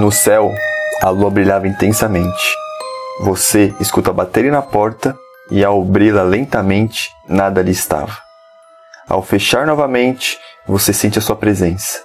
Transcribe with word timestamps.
No 0.00 0.10
céu, 0.10 0.54
a 1.02 1.10
lua 1.10 1.28
brilhava 1.28 1.68
intensamente. 1.68 2.56
Você 3.20 3.74
escuta 3.78 4.10
baterem 4.10 4.50
na 4.50 4.62
porta 4.62 5.14
e 5.50 5.62
ao 5.62 5.82
abri-la 5.82 6.22
lentamente, 6.22 7.10
nada 7.28 7.60
ali 7.60 7.72
estava. 7.72 8.16
Ao 9.06 9.22
fechar 9.22 9.66
novamente, 9.66 10.38
você 10.66 10.94
sente 10.94 11.18
a 11.18 11.20
sua 11.20 11.36
presença. 11.36 12.02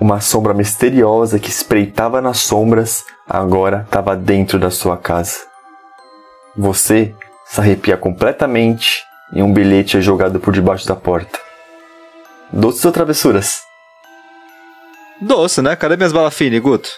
Uma 0.00 0.20
sombra 0.20 0.52
misteriosa 0.52 1.38
que 1.38 1.48
espreitava 1.48 2.20
nas 2.20 2.38
sombras 2.38 3.04
agora 3.28 3.84
estava 3.86 4.16
dentro 4.16 4.58
da 4.58 4.72
sua 4.72 4.96
casa. 4.96 5.38
Você 6.56 7.14
se 7.46 7.60
arrepia 7.60 7.96
completamente 7.96 9.04
e 9.32 9.44
um 9.44 9.52
bilhete 9.52 9.96
é 9.96 10.00
jogado 10.00 10.40
por 10.40 10.52
debaixo 10.52 10.88
da 10.88 10.96
porta. 10.96 11.38
Doces 12.52 12.84
ou 12.84 12.90
travessuras? 12.90 13.65
Doce, 15.20 15.62
né? 15.62 15.74
Cadê 15.76 15.96
minhas 15.96 16.12
balas 16.12 16.34
finas, 16.34 16.60
Guto? 16.60 16.90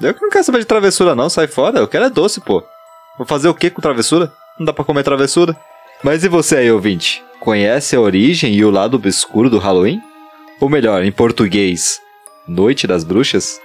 Eu 0.00 0.12
que 0.12 0.22
não 0.22 0.30
quero 0.30 0.44
saber 0.44 0.58
de 0.58 0.66
travessura 0.66 1.14
não, 1.14 1.30
sai 1.30 1.46
fora. 1.46 1.78
Eu 1.78 1.88
quero 1.88 2.04
é 2.04 2.10
doce, 2.10 2.40
pô. 2.40 2.62
Vou 3.16 3.26
fazer 3.26 3.48
o 3.48 3.54
que 3.54 3.70
com 3.70 3.80
travessura? 3.80 4.32
Não 4.58 4.66
dá 4.66 4.72
pra 4.72 4.84
comer 4.84 5.04
travessura? 5.04 5.56
Mas 6.02 6.24
e 6.24 6.28
você 6.28 6.56
aí, 6.56 6.70
ouvinte? 6.70 7.22
Conhece 7.40 7.94
a 7.94 8.00
origem 8.00 8.54
e 8.54 8.64
o 8.64 8.70
lado 8.70 8.96
obscuro 8.96 9.48
do 9.48 9.58
Halloween? 9.58 10.00
Ou 10.60 10.68
melhor, 10.68 11.04
em 11.04 11.12
português, 11.12 12.00
Noite 12.46 12.86
das 12.86 13.04
Bruxas? 13.04 13.60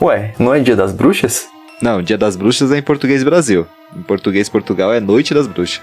Ué, 0.00 0.34
não 0.38 0.54
é 0.54 0.60
dia 0.60 0.76
das 0.76 0.92
bruxas? 0.92 1.48
Não, 1.80 2.02
Dia 2.02 2.18
das 2.18 2.34
Bruxas 2.34 2.72
é 2.72 2.78
em 2.78 2.82
português 2.82 3.22
Brasil. 3.22 3.66
Em 3.96 4.02
português 4.02 4.48
Portugal 4.48 4.92
é 4.92 4.98
Noite 4.98 5.32
das 5.32 5.46
Bruxas. 5.46 5.80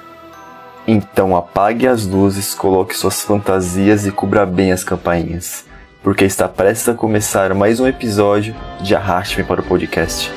Então 0.88 1.36
apague 1.36 1.88
as 1.88 2.06
luzes, 2.06 2.54
coloque 2.54 2.96
suas 2.96 3.24
fantasias 3.24 4.06
e 4.06 4.12
cubra 4.12 4.46
bem 4.46 4.72
as 4.72 4.84
campainhas, 4.84 5.66
porque 6.06 6.24
está 6.24 6.48
prestes 6.48 6.88
a 6.88 6.94
começar 6.94 7.52
mais 7.56 7.80
um 7.80 7.88
episódio 7.88 8.56
de 8.80 8.94
Arraste-me 8.94 9.44
para 9.44 9.60
o 9.60 9.64
Podcast. 9.64 10.32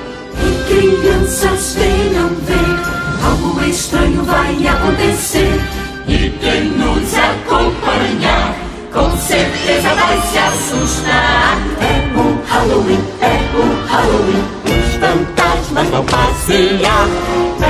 Crianças 0.66 1.74
venham 1.74 2.28
ver, 2.36 3.22
algo 3.22 3.62
estranho 3.64 4.24
vai 4.24 4.66
acontecer. 4.66 5.60
E 6.08 6.30
quem 6.40 6.70
nos 6.70 7.14
acompanhar, 7.14 8.56
com 8.90 9.14
certeza 9.18 9.94
vai 9.94 10.18
se 10.22 10.38
assustar. 10.38 11.58
É 11.82 12.18
o 12.18 12.40
Halloween, 12.46 13.04
é 13.20 13.36
o 13.54 13.86
Halloween, 13.88 14.44
os 14.64 14.94
fantasmas 14.94 15.88
vão 15.88 16.04
passear. 16.06 17.67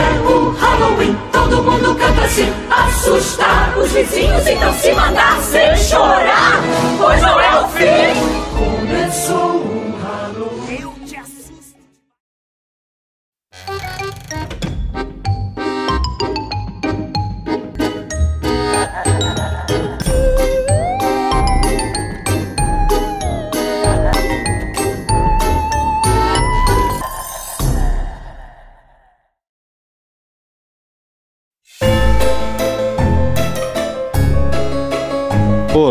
Todo 1.32 1.62
mundo 1.62 1.94
canta 1.96 2.22
assim, 2.22 2.50
assustar 2.70 3.76
os 3.76 3.92
vizinhos, 3.92 4.46
então 4.46 4.72
se 4.72 4.90
mandar 4.92 5.38
sem 5.42 5.76
chorar, 5.76 6.62
pois 6.98 7.20
não 7.20 7.38
é 7.38 7.60
o 7.60 7.68
fim. 7.68 7.86
Começou 8.56 9.47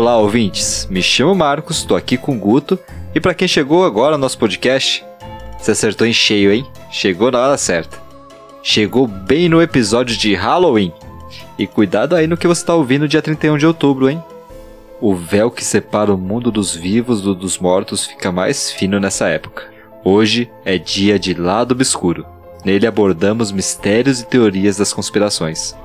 Olá, 0.08 0.16
ouvintes. 0.16 0.88
Me 0.90 1.02
chamo 1.02 1.34
Marcos, 1.34 1.84
tô 1.84 1.94
aqui 1.94 2.16
com 2.16 2.34
o 2.34 2.38
Guto. 2.38 2.78
E 3.14 3.20
pra 3.20 3.34
quem 3.34 3.46
chegou 3.46 3.84
agora 3.84 4.12
no 4.12 4.22
nosso 4.22 4.38
podcast, 4.38 5.04
você 5.58 5.72
acertou 5.72 6.06
em 6.06 6.14
cheio, 6.14 6.50
hein? 6.50 6.66
Chegou 6.90 7.30
na 7.30 7.38
hora 7.38 7.58
certa. 7.58 7.98
Chegou 8.62 9.06
bem 9.06 9.50
no 9.50 9.60
episódio 9.60 10.16
de 10.16 10.34
Halloween. 10.34 10.94
E 11.58 11.66
cuidado 11.66 12.16
aí 12.16 12.26
no 12.26 12.38
que 12.38 12.46
você 12.46 12.64
tá 12.64 12.74
ouvindo 12.74 13.06
dia 13.06 13.20
31 13.20 13.58
de 13.58 13.66
outubro, 13.66 14.08
hein? 14.08 14.24
O 14.98 15.14
véu 15.14 15.50
que 15.50 15.62
separa 15.62 16.14
o 16.14 16.16
mundo 16.16 16.50
dos 16.50 16.74
vivos 16.74 17.20
do 17.20 17.34
dos 17.34 17.58
mortos 17.58 18.06
fica 18.06 18.32
mais 18.32 18.72
fino 18.72 18.98
nessa 18.98 19.28
época. 19.28 19.70
Hoje 20.02 20.50
é 20.64 20.78
dia 20.78 21.18
de 21.18 21.34
Lado 21.34 21.72
Obscuro. 21.72 22.24
Nele 22.64 22.86
abordamos 22.86 23.52
mistérios 23.52 24.22
e 24.22 24.26
teorias 24.26 24.78
das 24.78 24.90
conspirações. 24.90 25.76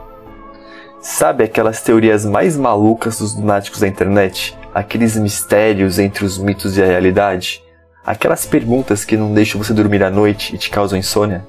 Sabe 1.04 1.44
aquelas 1.44 1.82
teorias 1.82 2.24
mais 2.24 2.56
malucas 2.56 3.20
dos 3.20 3.36
lunáticos 3.36 3.82
da 3.82 3.88
internet? 3.90 4.58
Aqueles 4.74 5.18
mistérios 5.18 6.00
entre 6.00 6.24
os 6.24 6.38
mitos 6.38 6.78
e 6.78 6.82
a 6.82 6.86
realidade? 6.86 7.62
Aquelas 8.06 8.46
perguntas 8.46 9.04
que 9.04 9.18
não 9.18 9.34
deixam 9.34 9.62
você 9.62 9.74
dormir 9.74 10.02
à 10.02 10.10
noite 10.10 10.56
e 10.56 10.58
te 10.58 10.70
causam 10.70 10.98
insônia? 10.98 11.46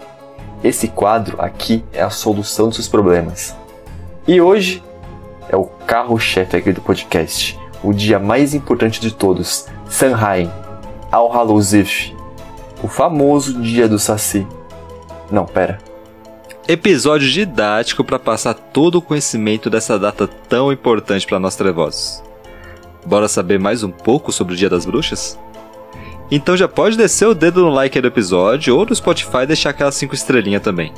Esse 0.65 0.88
quadro 0.88 1.41
aqui 1.41 1.84
é 1.92 2.03
a 2.03 2.10
solução 2.10 2.66
dos 2.66 2.75
seus 2.75 2.88
problemas. 2.88 3.54
E 4.26 4.41
hoje 4.41 4.82
é 5.48 5.56
o 5.56 5.66
carro-chefe 5.86 6.56
aqui 6.56 6.72
do 6.72 6.81
podcast, 6.81 7.56
o 7.81 7.92
dia 7.92 8.19
mais 8.19 8.54
importante 8.54 9.00
de 9.00 9.15
todos, 9.15 9.66
Sanheim, 9.88 10.50
Al 11.12 11.31
Hallows 11.31 11.72
o 12.82 12.88
famoso 12.88 13.62
dia 13.62 13.88
do 13.88 14.00
Saci. 14.00 14.44
Não, 15.31 15.47
pera. 15.47 15.94
Episódio 16.67 17.29
didático 17.29 18.03
para 18.03 18.19
passar 18.19 18.55
todo 18.55 18.95
o 18.95 19.03
conhecimento 19.03 19.69
dessa 19.69 19.99
data 19.99 20.27
tão 20.27 20.73
importante 20.73 21.27
para 21.27 21.39
nós 21.39 21.57
trevosos. 21.57 22.23
Bora 23.05 23.29
saber 23.29 23.61
mais 23.61 23.83
um 23.83 23.91
pouco 23.91 24.33
sobre 24.33 24.55
o 24.55 24.57
Dia 24.57 24.71
das 24.71 24.87
Bruxas? 24.87 25.39
Então 26.31 26.57
já 26.57 26.67
pode 26.67 26.97
descer 26.97 27.29
o 27.29 27.35
dedo 27.35 27.61
no 27.61 27.69
like 27.69 28.01
do 28.01 28.07
episódio 28.07 28.75
ou 28.75 28.87
no 28.87 28.95
Spotify 28.95 29.45
deixar 29.47 29.71
aquelas 29.71 29.95
5 29.97 30.15
estrelinhas 30.15 30.63
também. 30.63 30.91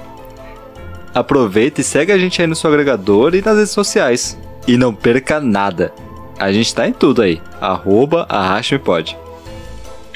Aproveita 1.12 1.81
e 1.81 1.84
segue 1.84 2.12
a 2.12 2.19
gente 2.19 2.41
aí 2.41 2.47
no 2.47 2.54
seu 2.54 2.71
agregador 2.71 3.34
e 3.34 3.43
nas 3.43 3.56
redes 3.56 3.72
sociais. 3.72 4.38
E 4.69 4.77
não 4.77 4.94
perca 4.94 5.41
nada. 5.41 5.93
A 6.38 6.53
gente 6.53 6.72
tá 6.72 6.87
em 6.87 6.93
tudo 6.93 7.22
aí. 7.22 7.43
Arroba 7.60 8.25
Arraste-me-Pode. 8.28 9.19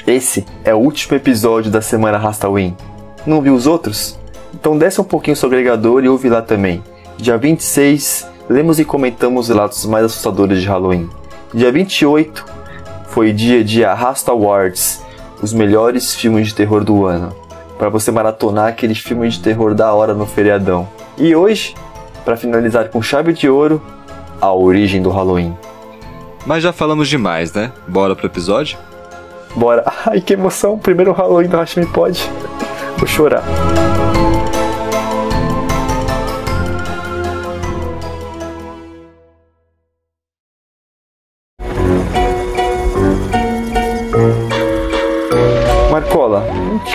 Esse 0.07 0.45
é 0.63 0.73
o 0.73 0.77
último 0.77 1.17
episódio 1.17 1.69
da 1.69 1.81
semana 1.81 2.17
Halloween. 2.17 2.77
Não 3.27 3.41
viu 3.41 3.53
os 3.53 3.67
outros? 3.67 4.20
Então 4.53 4.77
desce 4.77 4.99
um 4.99 5.03
pouquinho 5.03 5.33
o 5.33 5.37
seu 5.37 5.47
agregador 5.47 6.03
e 6.03 6.09
ouve 6.09 6.29
lá 6.29 6.41
também. 6.41 6.83
Dia 7.17 7.37
26, 7.37 8.27
lemos 8.49 8.79
e 8.79 8.85
comentamos 8.85 9.49
os 9.49 9.55
relatos 9.55 9.85
mais 9.85 10.05
assustadores 10.05 10.61
de 10.61 10.67
Halloween. 10.67 11.09
Dia 11.53 11.71
28 11.71 12.45
foi 13.07 13.33
dia 13.33 13.63
de 13.63 13.83
Arrasta 13.83 14.31
Awards, 14.31 15.01
os 15.41 15.53
melhores 15.53 16.15
filmes 16.15 16.47
de 16.47 16.55
terror 16.55 16.83
do 16.83 17.05
ano. 17.05 17.35
Para 17.77 17.89
você 17.89 18.11
maratonar 18.11 18.67
aquele 18.67 18.95
filme 18.95 19.27
de 19.29 19.39
terror 19.39 19.73
da 19.73 19.93
hora 19.93 20.13
no 20.13 20.25
feriadão. 20.25 20.87
E 21.17 21.35
hoje, 21.35 21.75
para 22.23 22.37
finalizar 22.37 22.89
com 22.89 23.01
chave 23.01 23.33
de 23.33 23.49
ouro, 23.49 23.81
a 24.39 24.53
origem 24.53 25.01
do 25.01 25.09
Halloween. 25.09 25.55
Mas 26.45 26.63
já 26.63 26.71
falamos 26.71 27.07
demais, 27.07 27.53
né? 27.53 27.71
Bora 27.87 28.15
pro 28.15 28.25
episódio? 28.25 28.77
Bora. 29.55 29.83
Ai, 30.05 30.21
que 30.21 30.33
emoção! 30.33 30.77
Primeiro 30.77 31.11
Halloween 31.11 31.47
do 31.47 31.57
Hashmi 31.57 31.85
Pode. 31.85 32.29
Vou 32.97 33.07
chorar. 33.07 33.43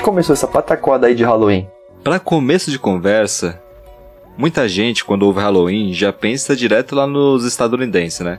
Começou 0.06 0.34
essa 0.34 0.46
pataquada 0.46 1.08
aí 1.08 1.16
de 1.16 1.24
Halloween? 1.24 1.68
Para 2.04 2.20
começo 2.20 2.70
de 2.70 2.78
conversa, 2.78 3.60
muita 4.38 4.68
gente 4.68 5.04
quando 5.04 5.24
ouve 5.24 5.40
Halloween 5.40 5.92
já 5.92 6.12
pensa 6.12 6.54
direto 6.54 6.94
lá 6.94 7.08
nos 7.08 7.44
estadunidenses, 7.44 8.20
né? 8.20 8.38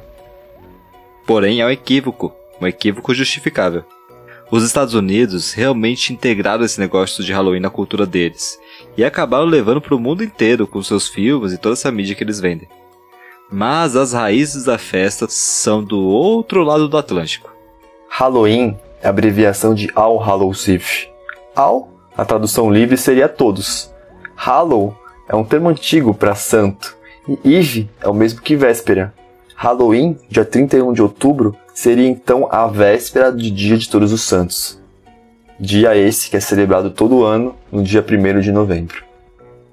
Porém, 1.25 1.59
é 1.59 1.65
um 1.65 1.69
equívoco, 1.69 2.33
um 2.61 2.65
equívoco 2.65 3.13
justificável. 3.13 3.83
Os 4.49 4.63
Estados 4.63 4.93
Unidos 4.93 5.51
realmente 5.51 6.13
integraram 6.13 6.63
esse 6.63 6.79
negócio 6.79 7.21
de 7.21 7.33
Halloween 7.33 7.59
na 7.59 7.69
cultura 7.69 8.05
deles 8.05 8.57
e 8.95 9.03
acabaram 9.03 9.43
levando 9.43 9.81
para 9.81 9.93
o 9.93 9.99
mundo 9.99 10.23
inteiro 10.23 10.65
com 10.65 10.81
seus 10.81 11.09
filmes 11.09 11.51
e 11.51 11.57
toda 11.57 11.73
essa 11.73 11.91
mídia 11.91 12.15
que 12.15 12.23
eles 12.23 12.39
vendem. 12.39 12.69
Mas 13.51 13.97
as 13.97 14.13
raízes 14.13 14.63
da 14.63 14.77
festa 14.77 15.27
são 15.27 15.83
do 15.83 15.99
outro 15.99 16.63
lado 16.63 16.87
do 16.87 16.97
Atlântico. 16.97 17.51
Halloween 18.07 18.79
é 19.01 19.07
a 19.07 19.09
abreviação 19.09 19.73
de 19.73 19.91
All 19.93 20.17
Hallows 20.17 20.69
Eve. 20.69 21.16
All, 21.57 21.89
a 22.15 22.23
tradução 22.23 22.71
livre 22.71 22.95
seria 22.95 23.27
todos. 23.27 23.91
Hallow 24.35 24.95
é 25.27 25.35
um 25.35 25.43
termo 25.43 25.69
antigo 25.69 26.13
para 26.13 26.35
santo 26.35 26.95
e 27.27 27.55
Eve 27.55 27.89
é 27.99 28.07
o 28.07 28.13
mesmo 28.13 28.41
que 28.41 28.55
véspera. 28.55 29.11
Halloween, 29.55 30.15
dia 30.29 30.45
31 30.45 30.93
de 30.93 31.01
outubro, 31.01 31.57
seria 31.73 32.07
então 32.07 32.47
a 32.51 32.67
véspera 32.67 33.31
do 33.31 33.49
Dia 33.49 33.75
de 33.75 33.89
Todos 33.89 34.13
os 34.13 34.21
Santos. 34.21 34.79
Dia 35.59 35.97
esse 35.97 36.29
que 36.29 36.37
é 36.37 36.39
celebrado 36.39 36.91
todo 36.91 37.23
ano 37.23 37.55
no 37.71 37.81
dia 37.81 38.05
1 38.07 38.39
de 38.39 38.51
novembro. 38.51 39.03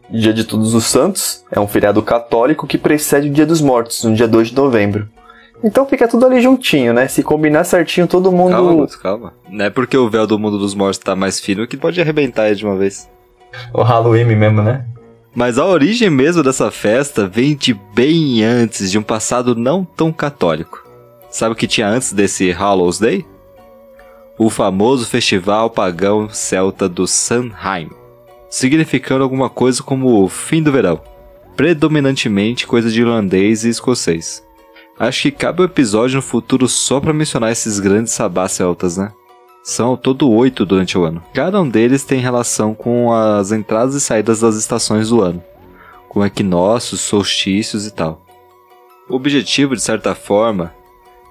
Dia 0.09 0.33
de 0.33 0.45
Todos 0.45 0.73
os 0.73 0.87
Santos 0.87 1.45
é 1.53 1.61
um 1.61 1.69
feriado 1.69 2.03
católico 2.03 2.67
que 2.67 2.79
precede 2.79 3.29
o 3.29 3.33
Dia 3.33 3.45
dos 3.45 3.61
Mortos, 3.61 4.05
no 4.05 4.15
dia 4.15 4.27
2 4.27 4.49
de 4.49 4.57
novembro. 4.57 5.07
Então 5.63 5.87
fica 5.87 6.07
tudo 6.07 6.27
ali 6.27 6.41
juntinho, 6.41 6.93
né? 6.93 7.09
Se 7.09 7.23
combinar 7.23 7.65
certinho, 7.65 8.07
todo 8.07 8.33
mundo. 8.33 8.51
Calma, 8.51 8.87
calma. 9.03 9.35
Não 9.49 9.65
é 9.65 9.71
porque 9.71 9.97
o 9.97 10.09
véu 10.09 10.27
do 10.27 10.39
mundo 10.39 10.59
dos 10.59 10.75
mortos 10.75 10.99
tá 10.99 11.15
mais 11.15 11.41
fino 11.41 11.67
que 11.67 11.77
pode 11.77 12.01
arrebentar 12.01 12.47
ele 12.47 12.57
de 12.57 12.67
uma 12.67 12.77
vez. 12.77 13.09
O 13.73 13.83
Halloween 13.83 14.25
mesmo, 14.25 14.63
né? 14.63 14.85
Mas 15.35 15.59
a 15.59 15.67
origem 15.67 16.11
mesmo 16.11 16.43
dessa 16.43 16.71
festa 16.71 17.27
vem 17.27 17.57
de 17.57 17.75
bem 17.75 18.45
antes, 18.45 18.91
de 18.91 18.99
um 18.99 19.03
passado 19.03 19.55
não 19.57 19.85
tão 19.85 20.13
católico. 20.13 20.85
Sabe 21.29 21.53
o 21.53 21.57
que 21.57 21.67
tinha 21.67 21.89
antes 21.89 22.13
desse 22.13 22.53
Hallows 22.53 23.01
Day? 23.01 23.27
O 24.39 24.49
famoso 24.49 25.07
festival 25.07 25.71
pagão 25.71 26.29
celta 26.29 26.89
do 26.89 27.07
Samhain, 27.07 27.91
significando 28.49 29.25
alguma 29.25 29.51
coisa 29.51 29.83
como 29.83 30.23
o 30.23 30.29
fim 30.29 30.63
do 30.63 30.71
verão, 30.71 31.01
predominantemente 31.57 32.67
coisa 32.67 32.91
de 32.91 33.01
irlandês 33.01 33.65
e 33.65 33.69
escocês. 33.69 34.45
Acho 34.99 35.23
que 35.23 35.33
cabe 35.33 35.63
um 35.63 35.65
episódio 35.65 36.17
no 36.17 36.23
futuro 36.23 36.69
só 36.69 37.01
para 37.01 37.13
mencionar 37.13 37.51
esses 37.51 37.81
grandes 37.81 38.13
sabás 38.13 38.53
celtas, 38.53 38.97
né? 38.97 39.11
São 39.63 39.89
ao 39.89 39.97
todo 39.97 40.31
oito 40.31 40.65
durante 40.65 40.97
o 40.97 41.05
ano. 41.05 41.23
Cada 41.33 41.61
um 41.61 41.69
deles 41.69 42.05
tem 42.05 42.21
relação 42.21 42.75
com 42.75 43.13
as 43.13 43.51
entradas 43.51 43.95
e 43.95 44.01
saídas 44.01 44.41
das 44.41 44.57
estações 44.57 45.09
do 45.09 45.21
ano, 45.21 45.43
com 46.09 46.25
equinócios, 46.25 47.01
solstícios 47.01 47.87
e 47.87 47.91
tal. 47.91 48.23
O 49.09 49.17
objetivo, 49.17 49.75
de 49.75 49.83
certa 49.83 50.15
forma, 50.15 50.73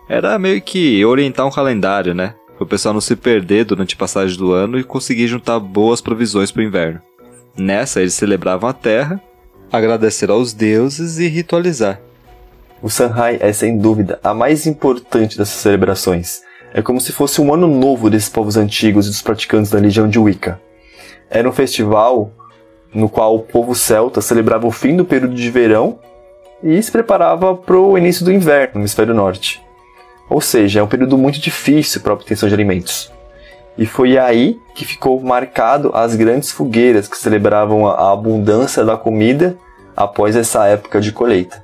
era 0.09 0.37
meio 0.37 0.61
que 0.61 1.03
orientar 1.05 1.47
um 1.47 1.51
calendário, 1.51 2.13
né? 2.13 2.35
Para 2.55 2.65
o 2.65 2.67
pessoal 2.67 2.93
não 2.93 3.01
se 3.01 3.15
perder 3.15 3.65
durante 3.65 3.95
a 3.95 3.97
passagem 3.97 4.37
do 4.37 4.51
ano 4.51 4.77
e 4.77 4.83
conseguir 4.83 5.27
juntar 5.27 5.59
boas 5.59 6.01
provisões 6.01 6.51
para 6.51 6.61
o 6.61 6.65
inverno. 6.65 7.01
Nessa, 7.55 8.01
eles 8.01 8.13
celebravam 8.13 8.69
a 8.69 8.73
terra, 8.73 9.21
agradecer 9.71 10.29
aos 10.29 10.53
deuses 10.53 11.17
e 11.17 11.27
ritualizar. 11.27 11.99
O 12.83 12.89
Sanhai 12.89 13.37
é 13.39 13.53
sem 13.53 13.77
dúvida 13.77 14.19
a 14.21 14.33
mais 14.33 14.67
importante 14.67 15.37
dessas 15.37 15.55
celebrações. 15.55 16.41
É 16.73 16.81
como 16.81 16.99
se 16.99 17.13
fosse 17.13 17.39
um 17.39 17.53
ano 17.53 17.65
novo 17.65 18.09
desses 18.09 18.27
povos 18.27 18.57
antigos 18.57 19.07
e 19.07 19.09
dos 19.09 19.21
praticantes 19.21 19.71
da 19.71 19.79
religião 19.79 20.05
de 20.05 20.19
Wicca. 20.19 20.59
Era 21.29 21.47
um 21.47 21.53
festival 21.53 22.29
no 22.93 23.07
qual 23.07 23.37
o 23.37 23.39
povo 23.39 23.73
celta 23.73 24.19
celebrava 24.19 24.67
o 24.67 24.71
fim 24.71 24.97
do 24.97 25.05
período 25.05 25.33
de 25.33 25.49
verão 25.49 25.97
e 26.61 26.83
se 26.83 26.91
preparava 26.91 27.55
para 27.55 27.77
o 27.77 27.97
início 27.97 28.25
do 28.25 28.33
inverno 28.33 28.73
no 28.75 28.81
hemisfério 28.81 29.13
norte. 29.13 29.63
Ou 30.29 30.41
seja, 30.41 30.81
é 30.81 30.83
um 30.83 30.87
período 30.87 31.17
muito 31.17 31.39
difícil 31.39 32.01
para 32.01 32.11
a 32.11 32.15
obtenção 32.15 32.49
de 32.49 32.55
alimentos. 32.55 33.09
E 33.77 33.85
foi 33.85 34.17
aí 34.17 34.57
que 34.75 34.83
ficou 34.83 35.21
marcado 35.21 35.89
as 35.93 36.17
grandes 36.17 36.51
fogueiras 36.51 37.07
que 37.07 37.17
celebravam 37.17 37.87
a 37.87 38.11
abundância 38.11 38.83
da 38.83 38.97
comida 38.97 39.57
após 39.95 40.35
essa 40.35 40.67
época 40.67 40.99
de 40.99 41.13
colheita. 41.13 41.62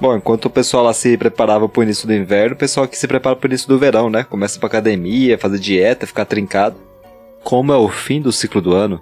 Bom, 0.00 0.16
enquanto 0.16 0.46
o 0.46 0.50
pessoal 0.50 0.84
lá 0.84 0.94
se 0.94 1.14
preparava 1.18 1.68
para 1.68 1.80
o 1.80 1.82
início 1.82 2.06
do 2.06 2.14
inverno, 2.14 2.54
o 2.54 2.58
pessoal 2.58 2.84
aqui 2.84 2.96
se 2.96 3.06
prepara 3.06 3.36
para 3.36 3.46
o 3.46 3.50
início 3.50 3.68
do 3.68 3.78
verão, 3.78 4.08
né? 4.08 4.24
Começa 4.24 4.58
para 4.58 4.66
academia, 4.66 5.36
fazer 5.36 5.58
dieta, 5.58 6.06
ficar 6.06 6.24
trincado. 6.24 6.76
Como 7.44 7.70
é 7.70 7.76
o 7.76 7.88
fim 7.88 8.20
do 8.20 8.32
ciclo 8.32 8.62
do 8.62 8.72
ano, 8.72 8.98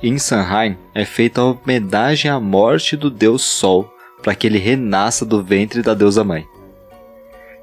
em 0.00 0.18
Sanheim 0.18 0.76
é 0.94 1.04
feita 1.04 1.40
a 1.40 1.44
homenagem 1.46 2.30
à 2.30 2.38
morte 2.38 2.96
do 2.96 3.10
deus 3.10 3.42
Sol, 3.42 3.92
para 4.22 4.36
que 4.36 4.46
ele 4.46 4.58
renasça 4.58 5.24
do 5.24 5.42
ventre 5.42 5.82
da 5.82 5.94
deusa 5.94 6.22
mãe. 6.22 6.46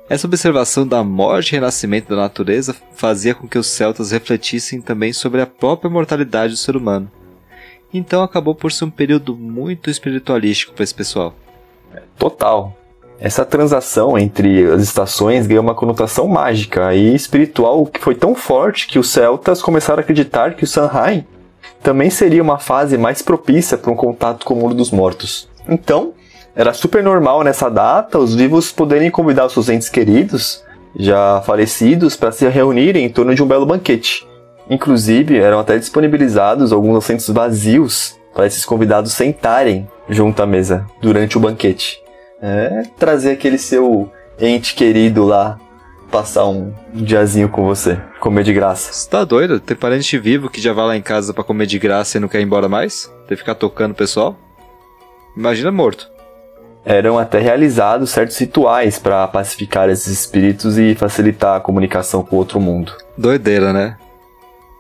Essa 0.10 0.28
observação 0.28 0.86
da 0.86 1.02
morte 1.04 1.52
e 1.52 1.56
renascimento 1.56 2.10
da 2.10 2.18
natureza 2.18 2.76
fazia 2.96 3.34
com 3.34 3.48
que 3.48 3.58
os 3.58 3.68
celtas 3.68 4.12
refletissem 4.12 4.82
também 4.82 5.14
sobre 5.14 5.40
a 5.42 5.48
própria 5.48 5.90
mortalidade 5.90 6.54
do 6.54 6.58
ser 6.58 6.76
humano. 6.76 7.10
Então 7.94 8.24
acabou 8.24 8.54
por 8.54 8.74
ser 8.74 8.86
um 8.86 8.90
período 8.90 9.38
muito 9.38 9.90
espiritualístico 9.90 10.74
para 10.74 10.84
esse 10.84 10.94
pessoal. 10.94 11.34
Total. 12.18 12.74
Essa 13.20 13.46
transação 13.46 14.18
entre 14.18 14.66
as 14.72 14.82
estações 14.82 15.48
ganhou 15.48 15.64
uma 15.64 15.76
conotação 15.76 16.28
mágica 16.28 16.94
e 16.94 17.14
espiritual 17.16 17.86
que 17.86 18.02
foi 18.02 18.16
tão 18.16 18.36
forte 18.36 18.88
que 18.88 19.00
os 19.00 19.10
celtas 19.10 19.62
começaram 19.62 20.00
a 20.00 20.02
acreditar 20.02 20.56
que 20.56 20.64
o 20.64 20.68
Sanheim 20.68 21.26
também 21.82 22.10
seria 22.10 22.42
uma 22.42 22.58
fase 22.58 22.98
mais 22.98 23.22
propícia 23.22 23.78
para 23.78 23.92
um 23.92 23.96
contato 23.96 24.46
com 24.46 24.54
o 24.54 24.58
mundo 24.58 24.76
dos 24.76 24.92
mortos. 24.92 25.48
Então, 25.68 26.14
era 26.56 26.74
super 26.74 27.04
normal 27.04 27.44
nessa 27.44 27.70
data 27.70 28.20
os 28.20 28.36
vivos 28.36 28.72
poderem 28.72 29.10
convidar 29.10 29.46
os 29.46 29.54
seus 29.54 29.70
entes 29.70 29.90
queridos, 29.90 30.64
já 30.96 31.42
falecidos, 31.46 32.16
para 32.16 32.32
se 32.32 32.48
reunirem 32.48 33.06
em 33.06 33.10
torno 33.10 33.34
de 33.34 33.42
um 33.42 33.48
belo 33.48 33.66
banquete. 33.66 34.28
Inclusive, 34.70 35.38
eram 35.38 35.60
até 35.60 35.78
disponibilizados 35.78 36.72
alguns 36.72 36.98
assentos 36.98 37.28
vazios 37.30 38.16
para 38.34 38.48
esses 38.48 38.66
convidados 38.66 39.14
sentarem 39.14 39.88
junto 40.10 40.42
à 40.42 40.46
mesa 40.46 40.86
durante 41.02 41.38
o 41.38 41.42
banquete. 41.42 42.02
É 42.42 42.84
trazer 42.98 43.32
aquele 43.32 43.58
seu 43.58 44.12
ente 44.40 44.76
querido 44.76 45.24
lá 45.24 45.60
passar 46.14 46.46
um 46.46 46.72
diazinho 46.94 47.50
com 47.50 47.66
você, 47.66 48.00
comer 48.20 48.44
de 48.44 48.54
graça. 48.54 48.94
Você 48.94 49.10
tá 49.10 49.24
doido? 49.24 49.60
Tem 49.60 49.76
parente 49.76 50.16
vivo 50.20 50.48
que 50.48 50.62
já 50.62 50.72
vai 50.72 50.86
lá 50.86 50.96
em 50.96 51.02
casa 51.02 51.34
para 51.34 51.44
comer 51.44 51.66
de 51.66 51.80
graça 51.80 52.18
e 52.18 52.22
não 52.22 52.28
quer 52.28 52.40
ir 52.40 52.44
embora 52.44 52.70
mais? 52.70 53.12
Tem 53.28 53.30
que 53.30 53.38
ficar 53.38 53.56
tocando 53.56 53.94
o 53.94 53.96
pessoal? 53.96 54.38
Imagina 55.36 55.72
morto. 55.72 56.12
Eram 56.86 57.18
até 57.18 57.40
realizados 57.40 58.12
certos 58.12 58.38
rituais 58.38 59.00
para 59.00 59.28
pacificar 59.28 59.90
esses 59.90 60.08
espíritos 60.08 60.78
e 60.78 60.94
facilitar 60.94 61.58
a 61.58 61.62
comunicação 61.62 62.22
com 62.24 62.36
o 62.36 62.40
outro 62.40 62.60
mundo. 62.60 62.94
Doideira, 63.18 63.74
né? 63.74 63.98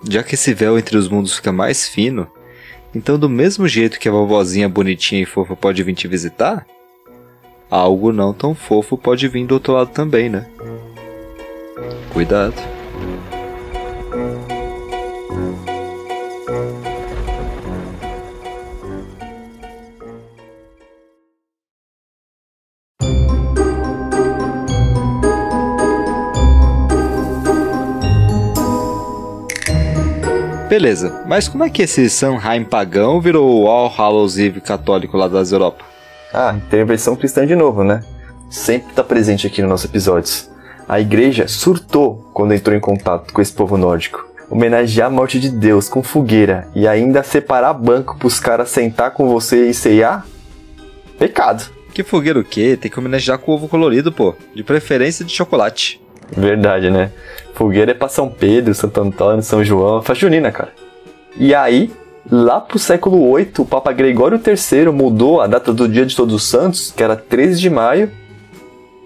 Já 0.07 0.21
que 0.21 0.35
esse 0.35 0.53
véu 0.53 0.77
entre 0.77 0.97
os 0.97 1.07
mundos 1.07 1.35
fica 1.35 1.51
mais 1.51 1.87
fino, 1.87 2.27
então 2.93 3.17
do 3.17 3.29
mesmo 3.29 3.67
jeito 3.67 3.99
que 3.99 4.07
a 4.07 4.11
vovozinha 4.11 4.69
bonitinha 4.69 5.21
e 5.21 5.25
fofa 5.25 5.55
pode 5.55 5.81
vir 5.83 5.95
te 5.95 6.07
visitar, 6.07 6.65
algo 7.69 8.11
não 8.11 8.33
tão 8.33 8.53
fofo 8.53 8.97
pode 8.97 9.27
vir 9.27 9.45
do 9.45 9.55
outro 9.55 9.73
lado 9.73 9.89
também, 9.91 10.29
né? 10.29 10.47
Cuidado. 12.11 12.82
Beleza, 30.73 31.21
mas 31.27 31.47
como 31.47 31.63
é 31.63 31.69
que 31.69 31.83
esse 31.83 32.09
Sanheim 32.09 32.63
pagão 32.63 33.21
virou 33.21 33.61
o 33.61 33.67
All 33.67 33.93
Hallows 33.95 34.39
Eve 34.39 34.59
católico 34.59 35.15
lá 35.15 35.27
das 35.27 35.51
Europa? 35.51 35.85
Ah, 36.33 36.55
tem 36.67 36.81
a 36.81 36.83
versão 36.83 37.15
cristã 37.15 37.45
de 37.45 37.55
novo, 37.55 37.83
né? 37.83 38.03
Sempre 38.49 38.89
está 38.89 39.03
presente 39.03 39.45
aqui 39.45 39.61
nos 39.61 39.69
nossos 39.69 39.85
episódios. 39.85 40.49
A 40.89 40.99
igreja 40.99 41.47
surtou 41.47 42.27
quando 42.33 42.55
entrou 42.55 42.75
em 42.75 42.79
contato 42.79 43.31
com 43.31 43.39
esse 43.39 43.53
povo 43.53 43.77
nórdico. 43.77 44.27
Homenagear 44.49 45.09
a 45.09 45.11
morte 45.11 45.39
de 45.39 45.51
Deus 45.51 45.87
com 45.87 46.01
fogueira 46.01 46.67
e 46.73 46.87
ainda 46.87 47.21
separar 47.21 47.75
banco 47.75 48.17
pros 48.17 48.39
caras 48.39 48.69
sentar 48.69 49.11
com 49.11 49.29
você 49.29 49.69
e 49.69 49.75
ceiar? 49.75 50.25
Pecado. 51.19 51.71
Que 51.93 52.01
fogueira 52.01 52.39
o 52.39 52.43
quê? 52.43 52.75
Tem 52.81 52.89
que 52.89 52.97
homenagear 52.97 53.37
com 53.37 53.51
ovo 53.51 53.67
colorido, 53.67 54.11
pô. 54.11 54.33
De 54.55 54.63
preferência 54.63 55.23
de 55.23 55.31
chocolate. 55.31 56.02
Verdade, 56.31 56.89
né? 56.89 57.11
Fogueira 57.53 57.91
é 57.91 57.93
pra 57.93 58.07
São 58.07 58.29
Pedro, 58.29 58.73
Santo 58.73 58.99
Antônio, 59.01 59.43
São 59.43 59.63
João, 59.63 60.01
faz 60.01 60.17
junina, 60.17 60.51
cara. 60.51 60.73
E 61.37 61.53
aí, 61.53 61.91
lá 62.29 62.59
pro 62.59 62.79
século 62.79 63.35
VIII, 63.35 63.51
o 63.59 63.65
Papa 63.65 63.91
Gregório 63.91 64.39
III 64.39 64.91
mudou 64.91 65.41
a 65.41 65.47
data 65.47 65.73
do 65.73 65.87
Dia 65.87 66.05
de 66.05 66.15
Todos 66.15 66.33
os 66.33 66.43
Santos, 66.43 66.91
que 66.91 67.03
era 67.03 67.15
13 67.15 67.59
de 67.59 67.69
maio, 67.69 68.11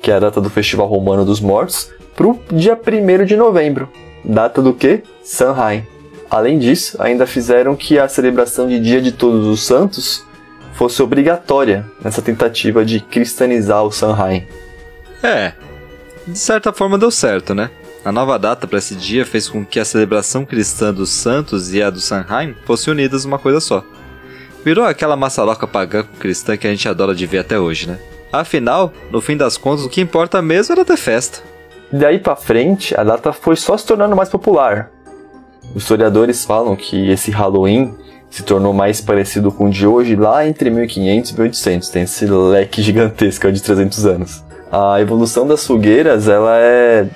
que 0.02 0.12
é 0.12 0.16
a 0.16 0.20
data 0.20 0.40
do 0.40 0.50
Festival 0.50 0.88
Romano 0.88 1.26
dos 1.26 1.42
Mortos, 1.42 1.92
pro 2.16 2.40
dia 2.52 2.76
1 2.76 3.26
de 3.26 3.36
novembro, 3.36 3.90
data 4.24 4.62
do 4.62 4.74
que? 4.74 5.04
Samhain. 5.24 5.86
Além 6.30 6.60
disso, 6.60 6.98
ainda 7.02 7.26
fizeram 7.26 7.76
que 7.76 7.98
a 7.98 8.08
celebração 8.08 8.68
de 8.68 8.80
Dia 8.80 9.02
de 9.02 9.12
Todos 9.12 9.46
os 9.46 9.62
Santos 9.66 10.26
fosse 10.74 11.02
obrigatória 11.02 11.86
nessa 12.04 12.22
tentativa 12.22 12.86
de 12.86 13.00
cristianizar 13.00 13.84
o 13.84 13.92
Samhain. 13.92 14.46
É, 15.24 15.54
de 16.28 16.38
certa 16.38 16.74
forma 16.74 16.98
deu 16.98 17.10
certo, 17.10 17.56
né? 17.56 17.70
A 18.04 18.12
nova 18.12 18.38
data 18.38 18.68
para 18.68 18.80
esse 18.80 18.96
dia 18.96 19.26
fez 19.26 19.50
com 19.50 19.66
que 19.66 19.80
a 19.80 19.86
celebração 19.86 20.46
cristã 20.46 20.94
dos 20.94 21.10
santos 21.10 21.74
e 21.74 21.82
a 21.82 21.90
do 21.90 22.00
Sanheim 22.00 22.56
fossem 22.66 22.94
unidas 22.94 23.26
numa 23.26 23.40
coisa 23.40 23.60
só. 23.60 23.84
Virou 24.64 24.86
aquela 24.86 25.16
maçaroca 25.16 25.68
pagã 25.68 26.04
cristã 26.20 26.58
que 26.58 26.68
a 26.68 26.70
gente 26.70 26.88
adora 26.88 27.16
de 27.16 27.26
ver 27.26 27.40
até 27.40 27.60
hoje, 27.60 27.88
né? 27.88 28.00
Afinal, 28.32 28.92
no 29.10 29.22
fim 29.22 29.38
das 29.38 29.58
contas, 29.58 29.86
o 29.86 29.90
que 29.90 30.02
importa 30.02 30.42
mesmo 30.42 30.74
era 30.74 30.84
ter 30.84 30.98
festa. 30.98 31.40
Daí 31.92 32.20
para 32.20 32.36
frente, 32.36 32.94
a 33.00 33.04
data 33.04 33.32
foi 33.32 33.56
só 33.56 33.78
se 33.78 33.86
tornando 33.86 34.16
mais 34.16 34.30
popular. 34.30 34.92
Os 35.74 35.84
historiadores 35.84 36.46
falam 36.46 36.76
que 36.76 37.10
esse 37.10 37.32
Halloween 37.32 37.96
se 38.30 38.44
tornou 38.44 38.74
mais 38.74 39.00
parecido 39.00 39.52
com 39.52 39.66
o 39.66 39.70
de 39.70 39.88
hoje 39.88 40.16
lá 40.16 40.46
entre 40.46 40.70
1500 40.70 41.32
e 41.32 41.34
1800, 41.34 41.90
tem 41.90 42.04
esse 42.04 42.26
leque 42.26 42.82
gigantesco 42.82 43.50
de 43.52 43.62
300 43.62 44.06
anos. 44.06 44.47
A 44.72 45.00
evolução 45.00 45.48
das 45.48 45.66
fogueiras, 45.66 46.28
ela 46.28 46.58
é 46.58 47.08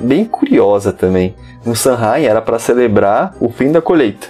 bem 0.00 0.24
curiosa 0.24 0.92
também. 0.92 1.34
No 1.64 1.76
Sanhai 1.76 2.26
era 2.26 2.42
para 2.42 2.58
celebrar 2.58 3.34
o 3.40 3.48
fim 3.48 3.70
da 3.70 3.80
colheita, 3.80 4.28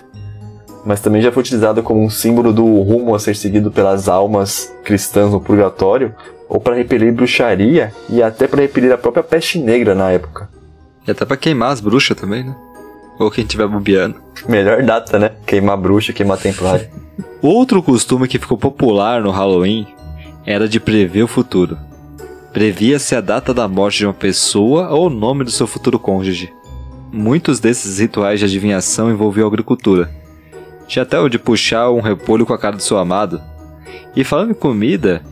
mas 0.85 1.00
também 1.00 1.23
já 1.23 1.32
foi 1.32 1.42
utilizada 1.42 1.80
como 1.80 2.02
um 2.02 2.11
símbolo 2.11 2.52
do 2.52 2.64
rumo 2.82 3.14
a 3.14 3.18
ser 3.18 3.35
seguido 3.35 3.71
pelas 3.71 4.09
almas 4.09 4.73
cristãs 4.85 5.32
no 5.32 5.40
purgatório 5.40 6.14
ou 6.49 6.61
para 6.61 6.76
repelir 6.76 7.14
bruxaria 7.14 7.92
e 8.11 8.23
até 8.23 8.47
para 8.47 8.61
repelir 8.61 8.92
a 8.92 8.99
própria 8.99 9.23
peste 9.23 9.59
negra 9.59 9.94
na 9.94 10.11
época. 10.11 10.50
E 11.06 11.11
até 11.11 11.25
pra 11.25 11.37
queimar 11.37 11.73
as 11.73 11.80
bruxas 11.80 12.16
também, 12.16 12.44
né? 12.44 12.54
Ou 13.18 13.30
quem 13.30 13.44
tiver 13.44 13.66
bobeando. 13.66 14.16
Melhor 14.47 14.82
data, 14.82 15.18
né? 15.18 15.32
Queimar 15.47 15.78
bruxa, 15.78 16.12
queimar 16.12 16.37
templário. 16.37 16.87
Outro 17.40 17.82
costume 17.82 18.28
que 18.28 18.38
ficou 18.38 18.59
popular 18.59 19.23
no 19.23 19.30
Halloween 19.30 19.87
era 20.44 20.68
de 20.68 20.78
prever 20.78 21.23
o 21.23 21.28
futuro. 21.28 21.78
Previa-se 22.52 23.14
a 23.14 23.21
data 23.23 23.54
da 23.54 23.66
morte 23.66 23.99
de 23.99 24.06
uma 24.06 24.12
pessoa 24.12 24.90
ou 24.90 25.06
o 25.06 25.11
nome 25.11 25.42
do 25.42 25.50
seu 25.50 25.66
futuro 25.66 25.99
cônjuge. 25.99 26.52
Muitos 27.11 27.59
desses 27.59 27.99
rituais 27.99 28.38
de 28.40 28.44
adivinhação 28.44 29.11
envolviam 29.11 29.49
agricultura. 29.49 30.11
Tinha 30.87 31.02
até 31.02 31.18
o 31.18 31.30
de 31.30 31.38
puxar 31.38 31.90
um 31.90 32.00
repolho 32.00 32.44
com 32.44 32.52
a 32.52 32.59
cara 32.59 32.76
do 32.76 32.82
seu 32.82 32.99
amado. 32.99 33.40
E 34.14 34.23
falando 34.23 34.50
em 34.50 34.54
comida, 34.54 35.23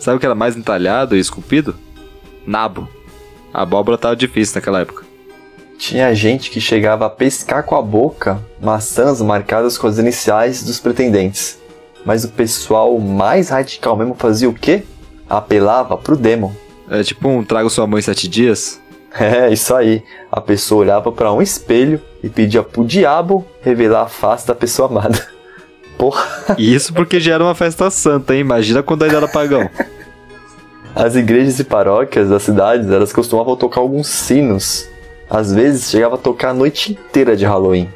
sabe 0.00 0.16
o 0.16 0.20
que 0.20 0.26
era 0.26 0.34
mais 0.34 0.56
entalhado 0.56 1.16
e 1.16 1.20
esculpido? 1.20 1.76
Nabo. 2.44 2.88
A 3.52 3.62
abóbora 3.62 3.96
tava 3.96 4.16
difícil 4.16 4.56
naquela 4.56 4.80
época. 4.80 5.04
Tinha 5.78 6.12
gente 6.12 6.50
que 6.50 6.60
chegava 6.60 7.06
a 7.06 7.10
pescar 7.10 7.62
com 7.62 7.76
a 7.76 7.82
boca 7.82 8.40
maçãs 8.60 9.22
marcadas 9.22 9.78
com 9.78 9.86
as 9.86 9.98
iniciais 9.98 10.64
dos 10.64 10.80
pretendentes. 10.80 11.56
Mas 12.04 12.24
o 12.24 12.30
pessoal 12.30 12.98
mais 12.98 13.50
radical 13.50 13.96
mesmo 13.96 14.14
fazia 14.14 14.48
o 14.48 14.54
quê? 14.54 14.82
Apelava 15.30 15.96
pro 15.96 16.16
demon. 16.16 16.63
É 16.90 17.02
tipo 17.02 17.28
um 17.28 17.44
trago 17.44 17.70
sua 17.70 17.86
mãe 17.86 18.02
sete 18.02 18.28
dias. 18.28 18.80
É, 19.18 19.52
isso 19.52 19.74
aí. 19.74 20.02
A 20.30 20.40
pessoa 20.40 20.82
olhava 20.82 21.12
para 21.12 21.32
um 21.32 21.40
espelho 21.40 22.00
e 22.22 22.28
pedia 22.28 22.62
pro 22.62 22.84
diabo 22.84 23.46
revelar 23.62 24.02
a 24.02 24.08
face 24.08 24.46
da 24.46 24.54
pessoa 24.54 24.88
amada. 24.88 25.26
Porra. 25.96 26.56
Isso 26.58 26.92
porque 26.92 27.20
já 27.20 27.34
era 27.34 27.44
uma 27.44 27.54
festa 27.54 27.88
santa, 27.90 28.34
hein? 28.34 28.40
Imagina 28.40 28.82
quando 28.82 29.04
ainda 29.04 29.16
era 29.16 29.28
pagão. 29.28 29.68
As 30.94 31.16
igrejas 31.16 31.58
e 31.58 31.64
paróquias 31.64 32.28
das 32.28 32.42
cidades, 32.42 32.88
elas 32.88 33.12
costumavam 33.12 33.56
tocar 33.56 33.80
alguns 33.80 34.06
sinos. 34.06 34.88
Às 35.28 35.52
vezes 35.52 35.90
chegava 35.90 36.14
a 36.14 36.18
tocar 36.18 36.50
a 36.50 36.54
noite 36.54 36.92
inteira 36.92 37.36
de 37.36 37.44
Halloween. 37.44 37.88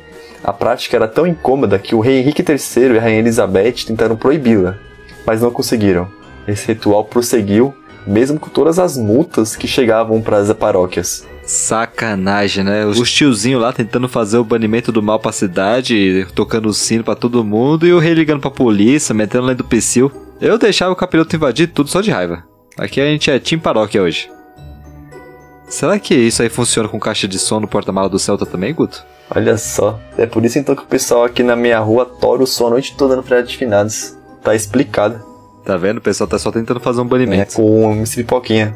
A 0.43 0.53
prática 0.53 0.97
era 0.97 1.07
tão 1.07 1.27
incômoda 1.27 1.79
que 1.79 1.95
o 1.95 2.01
rei 2.01 2.19
Henrique 2.21 2.43
III 2.43 2.95
e 2.95 2.99
a 2.99 3.01
rainha 3.01 3.19
Elizabeth 3.19 3.85
tentaram 3.87 4.17
proibi-la, 4.17 4.79
mas 5.27 5.43
não 5.43 5.51
conseguiram. 5.51 6.09
Esse 6.47 6.69
ritual 6.69 7.05
prosseguiu, 7.05 7.75
mesmo 8.09 8.41
com 8.41 8.49
todas 8.49 8.79
as 8.79 8.97
multas 8.97 9.55
que 9.55 9.69
chegavam 9.69 10.21
para 10.23 10.39
as 10.39 10.53
paróquias. 10.53 11.27
Sacanagem, 11.45 12.65
né? 12.65 12.85
Os 12.87 13.11
tiozinhos 13.11 13.61
lá 13.61 13.73
tentando 13.73 14.09
fazer 14.09 14.39
o 14.39 14.45
banimento 14.45 14.91
do 14.91 15.03
mal 15.03 15.19
pra 15.19 15.31
cidade, 15.31 16.27
tocando 16.35 16.69
o 16.69 16.75
sino 16.75 17.05
pra 17.05 17.15
todo 17.15 17.45
mundo 17.45 17.87
e 17.87 17.93
o 17.93 17.99
rei 17.99 18.15
ligando 18.15 18.41
pra 18.41 18.51
polícia, 18.51 19.15
metendo 19.15 19.47
lá 19.47 19.53
do 19.53 19.65
pecil. 19.65 20.11
Eu 20.41 20.59
deixava 20.59 20.93
o 20.93 20.97
capiroto 20.97 21.37
invadir 21.37 21.69
tudo 21.69 21.91
só 21.91 22.01
de 22.01 22.11
raiva. 22.11 22.45
Aqui 22.77 23.01
a 23.01 23.07
gente 23.07 23.31
é 23.31 23.39
Team 23.39 23.61
Paróquia 23.61 24.03
hoje. 24.03 24.31
Será 25.69 25.99
que 25.99 26.15
isso 26.15 26.43
aí 26.43 26.49
funciona 26.49 26.89
com 26.89 26.99
caixa 26.99 27.29
de 27.29 27.39
som 27.39 27.61
no 27.61 27.69
porta-mala 27.69 28.09
do 28.09 28.19
Celta 28.19 28.47
também, 28.47 28.73
Guto? 28.73 29.05
Olha 29.35 29.59
só. 29.59 30.01
É 30.17 30.25
por 30.25 30.45
isso 30.45 30.59
então 30.59 30.75
que 30.75 30.83
o 30.83 30.87
pessoal 30.87 31.25
aqui 31.25 31.43
na 31.43 31.55
minha 31.55 31.79
rua 31.79 32.07
tora 32.07 32.43
o 32.43 32.47
som 32.47 32.69
a 32.69 32.71
noite 32.71 32.97
toda 32.97 33.17
no 33.17 33.23
feriado 33.23 33.49
de 33.49 33.57
finados. 33.57 34.17
Tá 34.43 34.55
explicado. 34.55 35.21
Tá 35.69 35.77
vendo? 35.77 35.99
O 35.99 36.01
pessoal 36.01 36.27
tá 36.27 36.39
só 36.39 36.51
tentando 36.51 36.81
fazer 36.81 37.03
um 37.03 37.05
É 37.05 37.09
banimento. 37.09 37.57
com 37.57 37.89
um 37.89 37.93
MC 37.93 38.23
Pipoquinha. 38.23 38.75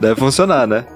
Deve 0.00 0.18
funcionar, 0.18 0.66
né? 0.66 0.86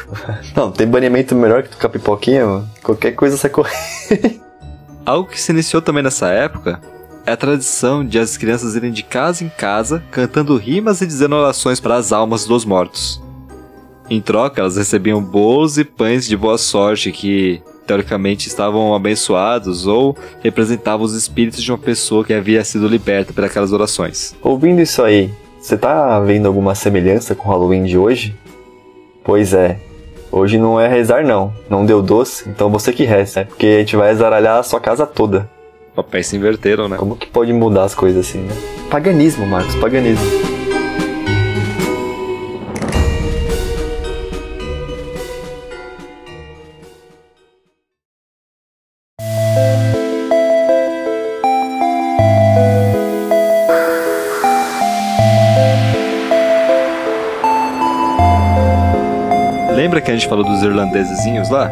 Não, 0.56 0.72
tem 0.72 0.86
banimento 0.86 1.34
melhor 1.34 1.62
que 1.62 1.68
tocar 1.68 1.90
pipoquinha, 1.90 2.46
mano. 2.46 2.70
Qualquer 2.82 3.12
coisa 3.12 3.36
sai 3.36 3.50
correndo. 3.50 4.40
Algo 5.04 5.28
que 5.28 5.38
se 5.38 5.52
iniciou 5.52 5.82
também 5.82 6.02
nessa 6.02 6.28
época 6.28 6.80
é 7.26 7.32
a 7.32 7.36
tradição 7.36 8.02
de 8.02 8.18
as 8.18 8.38
crianças 8.38 8.74
irem 8.74 8.90
de 8.90 9.02
casa 9.02 9.44
em 9.44 9.50
casa 9.50 10.02
cantando 10.10 10.56
rimas 10.56 11.02
e 11.02 11.06
dizendo 11.06 11.36
orações 11.36 11.78
para 11.78 11.96
as 11.96 12.10
almas 12.10 12.46
dos 12.46 12.64
mortos. 12.64 13.22
Em 14.08 14.18
troca, 14.22 14.62
elas 14.62 14.78
recebiam 14.78 15.22
bolos 15.22 15.76
e 15.76 15.84
pães 15.84 16.26
de 16.26 16.38
boa 16.38 16.56
sorte 16.56 17.12
que, 17.12 17.62
teoricamente, 17.90 18.46
estavam 18.46 18.94
abençoados 18.94 19.86
ou 19.86 20.16
representavam 20.42 21.04
os 21.04 21.14
espíritos 21.14 21.62
de 21.62 21.72
uma 21.72 21.78
pessoa 21.78 22.24
que 22.24 22.32
havia 22.32 22.62
sido 22.62 22.86
liberta 22.86 23.32
por 23.32 23.44
aquelas 23.44 23.72
orações. 23.72 24.34
Ouvindo 24.40 24.80
isso 24.80 25.02
aí, 25.02 25.30
você 25.60 25.76
tá 25.76 26.20
vendo 26.20 26.46
alguma 26.46 26.74
semelhança 26.74 27.34
com 27.34 27.48
o 27.48 27.50
Halloween 27.50 27.84
de 27.84 27.98
hoje? 27.98 28.34
Pois 29.24 29.52
é. 29.52 29.78
Hoje 30.30 30.56
não 30.56 30.80
é 30.80 30.86
rezar 30.86 31.24
não. 31.24 31.52
Não 31.68 31.84
deu 31.84 32.00
doce, 32.00 32.48
então 32.48 32.70
você 32.70 32.92
que 32.92 33.04
reza. 33.04 33.40
É 33.40 33.44
porque 33.44 33.66
a 33.66 33.78
gente 33.80 33.96
vai 33.96 34.14
zaralhar 34.14 34.58
a 34.58 34.62
sua 34.62 34.78
casa 34.78 35.04
toda. 35.04 35.50
Papéis 35.94 36.28
se 36.28 36.36
inverteram, 36.36 36.88
né? 36.88 36.96
Como 36.96 37.16
que 37.16 37.26
pode 37.26 37.52
mudar 37.52 37.82
as 37.82 37.94
coisas 37.94 38.24
assim, 38.24 38.38
né? 38.38 38.54
Paganismo, 38.88 39.44
Marcos, 39.44 39.74
paganismo. 39.74 40.49
Gente 60.20 60.28
falou 60.28 60.44
dos 60.44 60.62
irlandesezinhos 60.62 61.48
lá? 61.48 61.70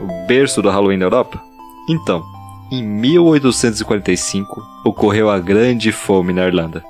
O 0.00 0.26
berço 0.28 0.62
do 0.62 0.70
Halloween 0.70 0.98
na 0.98 1.06
Europa? 1.06 1.42
Então, 1.90 2.22
em 2.70 2.80
1845 2.80 4.62
ocorreu 4.84 5.28
a 5.28 5.40
Grande 5.40 5.90
Fome 5.90 6.32
na 6.32 6.46
Irlanda. 6.46 6.84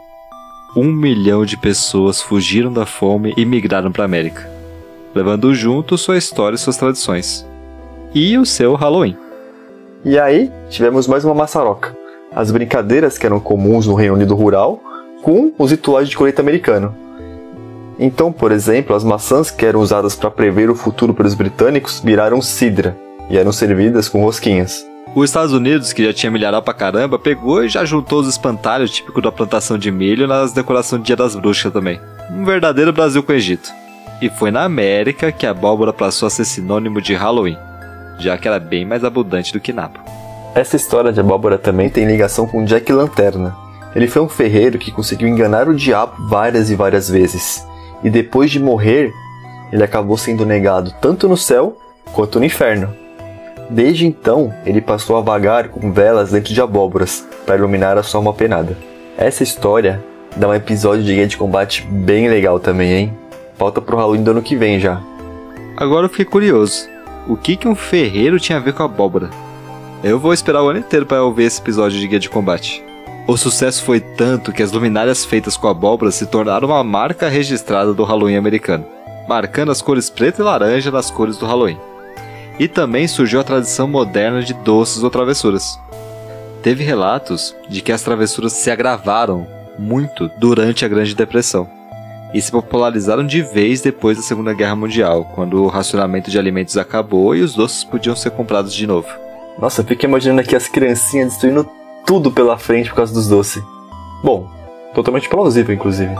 Um 0.77 0.93
milhão 0.93 1.47
de 1.47 1.57
pessoas 1.57 2.21
fugiram 2.21 2.71
da 2.71 2.85
fome 2.85 3.33
e 3.39 3.47
migraram 3.47 3.91
para 3.91 4.05
a 4.05 4.05
América, 4.05 4.47
levando 5.15 5.55
junto 5.55 5.97
sua 5.97 6.19
história 6.19 6.57
e 6.57 6.59
suas 6.59 6.77
tradições. 6.77 7.47
E 8.15 8.37
o 8.37 8.45
seu 8.45 8.75
Halloween. 8.75 9.17
E 10.05 10.19
aí, 10.19 10.53
tivemos 10.69 11.07
mais 11.07 11.25
uma 11.25 11.35
maçaroca. 11.35 11.97
As 12.31 12.51
brincadeiras 12.51 13.17
que 13.17 13.25
eram 13.25 13.41
comuns 13.41 13.87
no 13.87 13.95
Reino 13.95 14.15
Unido 14.15 14.35
rural 14.35 14.79
com 15.23 15.55
os 15.59 15.71
rituais 15.71 16.07
de 16.07 16.17
colheita 16.19 16.43
americano. 16.43 16.95
Então, 17.99 18.33
por 18.33 18.53
exemplo, 18.53 18.95
as 18.95 19.03
maçãs 19.03 19.51
que 19.51 19.67
eram 19.67 19.81
usadas 19.81 20.15
para 20.15 20.31
prever 20.31 20.71
o 20.71 20.75
futuro 20.75 21.13
pelos 21.13 21.35
britânicos 21.35 22.01
viraram 22.01 22.41
cidra 22.41 22.97
e 23.29 23.37
eram 23.37 23.51
servidas 23.51 24.09
com 24.09 24.23
rosquinhas. 24.23 24.87
Os 25.15 25.31
Estados 25.31 25.53
Unidos, 25.53 25.93
que 25.93 26.05
já 26.05 26.13
tinha 26.13 26.31
milharal 26.31 26.63
pra 26.63 26.75
caramba, 26.75 27.19
pegou 27.19 27.65
e 27.65 27.69
já 27.69 27.85
juntou 27.85 28.21
os 28.21 28.29
espantalhos 28.29 28.91
típicos 28.91 29.23
da 29.23 29.33
plantação 29.33 29.77
de 29.77 29.91
milho 29.91 30.29
nas 30.29 30.53
decorações 30.53 31.03
do 31.03 31.05
Dia 31.05 31.17
das 31.17 31.35
Bruxas 31.35 31.73
também. 31.73 31.99
Um 32.31 32.45
verdadeiro 32.45 32.93
Brasil 32.93 33.23
com 33.23 33.33
o 33.33 33.35
Egito. 33.35 33.71
E 34.21 34.29
foi 34.29 34.51
na 34.51 34.65
América 34.65 35.33
que 35.33 35.47
a 35.47 35.51
abóbora 35.51 35.93
passou 35.93 36.27
a 36.27 36.31
ser 36.31 36.45
sinônimo 36.45 37.01
de 37.01 37.15
Halloween, 37.15 37.57
já 38.19 38.37
que 38.37 38.47
era 38.47 38.61
bem 38.61 38.85
mais 38.85 39.03
abundante 39.03 39.53
do 39.53 39.61
que 39.61 39.73
nabo. 39.73 39.99
Essa 40.55 40.77
história 40.77 41.13
de 41.13 41.21
abóbora 41.21 41.57
também 41.57 41.89
tem 41.89 42.07
ligação 42.07 42.47
com 42.47 42.65
Jack 42.65 42.93
Lanterna. 42.93 43.57
Ele 43.95 44.07
foi 44.07 44.23
um 44.23 44.29
ferreiro 44.29 44.79
que 44.79 44.93
conseguiu 44.93 45.27
enganar 45.27 45.69
o 45.69 45.75
diabo 45.75 46.29
várias 46.29 46.71
e 46.71 46.75
várias 46.75 47.09
vezes. 47.09 47.67
E 48.03 48.11
depois 48.11 48.51
de 48.51 48.61
morrer, 48.61 49.13
ele 49.73 49.83
acabou 49.83 50.17
sendo 50.17 50.47
negado 50.47 50.95
tanto 51.01 51.29
no 51.29 51.37
céu 51.37 51.77
quanto 52.13 52.39
no 52.39 52.45
inferno. 52.45 52.95
Desde 53.71 54.07
então, 54.07 54.53
ele 54.65 54.81
passou 54.81 55.17
a 55.17 55.21
vagar 55.21 55.69
com 55.69 55.93
velas 55.93 56.31
dentro 56.31 56.55
de 56.55 56.61
abóboras 56.61 57.27
para 57.45 57.57
iluminar 57.57 57.99
a 57.99 58.03
sua 58.03 58.21
alma 58.21 58.33
penada. 58.33 58.77
Essa 59.17 59.43
história 59.43 60.03
dá 60.37 60.49
um 60.49 60.55
episódio 60.55 61.05
de 61.05 61.15
Guia 61.15 61.27
de 61.27 61.37
Combate 61.37 61.87
bem 61.87 62.29
legal 62.29 62.59
também, 62.59 62.93
hein? 62.93 63.19
Falta 63.57 63.81
pro 63.81 63.97
Halloween 63.97 64.23
do 64.23 64.31
ano 64.31 64.43
que 64.43 64.57
vem 64.57 64.81
já. 64.81 65.01
Agora 65.77 66.07
eu 66.07 66.11
fiquei 66.11 66.25
curioso. 66.25 66.89
O 67.29 67.37
que, 67.37 67.57
que 67.57 67.69
um 67.69 67.75
ferreiro 67.75 68.41
tinha 68.41 68.57
a 68.57 68.61
ver 68.61 68.73
com 68.73 68.83
abóbora? 68.83 69.29
Eu 70.03 70.19
vou 70.19 70.33
esperar 70.33 70.63
o 70.63 70.69
ano 70.69 70.79
inteiro 70.79 71.05
para 71.05 71.23
ouvir 71.23 71.45
esse 71.45 71.61
episódio 71.61 71.99
de 71.99 72.07
Guia 72.07 72.21
de 72.21 72.31
Combate. 72.31 72.88
O 73.29 73.37
sucesso 73.37 73.85
foi 73.85 74.01
tanto 74.01 74.55
que 74.55 74.63
as 74.63 74.73
luminárias 74.73 75.23
feitas 75.23 75.55
com 75.55 75.69
abóbora 75.69 76.11
se 76.11 76.25
tornaram 76.25 76.69
uma 76.69 76.83
marca 76.83 77.29
registrada 77.29 77.93
do 77.93 78.03
Halloween 78.03 78.37
americano, 78.37 78.87
marcando 79.29 79.71
as 79.71 79.83
cores 79.83 80.09
preto 80.09 80.41
e 80.41 80.43
laranja 80.43 80.91
nas 80.91 81.11
cores 81.11 81.37
do 81.37 81.45
Halloween. 81.45 81.79
E 82.59 82.67
também 82.67 83.07
surgiu 83.07 83.39
a 83.39 83.45
tradição 83.45 83.87
moderna 83.87 84.41
de 84.41 84.55
doces 84.55 85.03
ou 85.03 85.11
travessuras. 85.11 85.79
Teve 86.63 86.83
relatos 86.83 87.55
de 87.69 87.83
que 87.83 87.93
as 87.93 88.01
travessuras 88.01 88.55
se 88.55 88.71
agravaram 88.71 89.47
muito 89.79 90.31
durante 90.39 90.87
a 90.87 90.89
Grande 90.89 91.15
Depressão 91.15 91.69
e 92.33 92.41
se 92.41 92.51
popularizaram 92.51 93.27
de 93.27 93.43
vez 93.43 93.83
depois 93.83 94.17
da 94.17 94.23
Segunda 94.23 94.55
Guerra 94.55 94.75
Mundial, 94.75 95.31
quando 95.35 95.63
o 95.63 95.69
racionamento 95.69 96.31
de 96.31 96.39
alimentos 96.39 96.79
acabou 96.79 97.37
e 97.37 97.43
os 97.43 97.55
doces 97.55 97.85
podiam 97.85 98.17
ser 98.17 98.31
comprados 98.31 98.73
de 98.73 98.87
novo. 98.87 99.09
Nossa, 99.59 99.83
eu 99.83 99.85
fico 99.85 100.07
imaginando 100.07 100.41
aqui 100.41 100.57
as 100.57 100.67
criancinhas 100.67 101.33
destruindo 101.33 101.69
tudo 102.09 102.33
pela 102.33 102.57
frente 102.57 102.89
por 102.89 102.97
causa 102.97 103.13
dos 103.13 103.29
doces. 103.29 103.63
Bom, 104.25 104.49
totalmente 104.95 105.29
plausível, 105.29 105.75
inclusive. 105.75 106.15